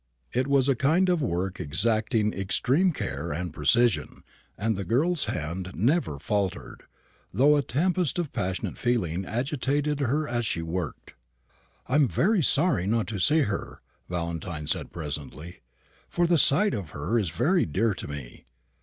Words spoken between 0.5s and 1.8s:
a kind of work